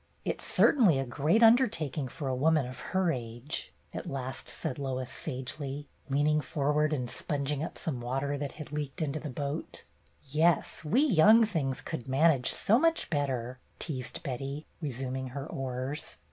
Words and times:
"It 0.25 0.41
's 0.41 0.45
certainly 0.45 0.97
a 0.97 1.05
great 1.05 1.43
undertaking 1.43 2.07
for 2.07 2.27
a 2.27 2.31
THE 2.31 2.37
PICNIC 2.37 2.41
31 2.41 2.41
woman 2.55 2.65
of 2.65 2.79
her 2.79 3.11
age," 3.11 3.71
at 3.93 4.09
last 4.09 4.49
said 4.49 4.79
Lois, 4.79 5.11
sagely, 5.11 5.87
leaning 6.09 6.41
forward 6.41 6.91
and 6.91 7.07
sponging 7.07 7.63
up 7.63 7.77
some 7.77 8.01
water 8.01 8.35
that 8.35 8.53
had 8.53 8.71
leaked 8.71 9.03
into 9.03 9.19
the 9.19 9.29
boat. 9.29 9.83
''Yes, 10.23 10.83
we 10.83 11.01
young 11.01 11.43
things 11.43 11.81
could 11.81 12.07
manage 12.07 12.49
so 12.49 12.79
much 12.79 13.11
better," 13.11 13.59
teased 13.77 14.23
Betty, 14.23 14.65
resuming 14.81 15.27
her 15.37 15.45
oars. 15.45 16.17